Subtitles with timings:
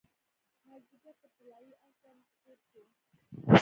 [0.67, 2.83] مازدیګر په طلايي اس باندې سپور شو